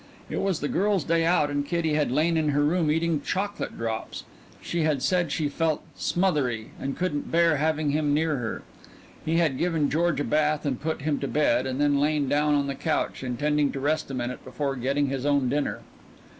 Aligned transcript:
It 0.31 0.41
was 0.41 0.61
the 0.61 0.67
girl's 0.67 1.03
day 1.03 1.27
out 1.27 1.51
and 1.51 1.63
Kitty 1.63 1.93
had 1.93 2.11
lain 2.11 2.35
in 2.35 2.49
her 2.49 2.63
room 2.63 2.89
eating 2.89 3.21
chocolate 3.21 3.77
drops. 3.77 4.23
She 4.59 4.81
had 4.81 5.03
said 5.03 5.31
she 5.31 5.47
felt 5.47 5.83
"smothery" 5.95 6.71
and 6.79 6.97
couldn't 6.97 7.29
bear 7.31 7.57
having 7.57 7.91
him 7.91 8.11
near 8.11 8.37
her. 8.37 8.63
He 9.23 9.37
had 9.37 9.59
given 9.59 9.91
George 9.91 10.19
a 10.19 10.23
bath 10.23 10.65
and 10.65 10.81
put 10.81 11.03
him 11.03 11.19
to 11.19 11.27
bed, 11.27 11.67
and 11.67 11.79
then 11.79 11.99
lain 11.99 12.27
down 12.27 12.55
on 12.55 12.65
the 12.65 12.73
couch 12.73 13.23
intending 13.23 13.71
to 13.73 13.79
rest 13.79 14.09
a 14.09 14.15
minute 14.15 14.43
before 14.43 14.75
getting 14.75 15.05
his 15.05 15.23
own 15.23 15.49
dinner. 15.49 15.81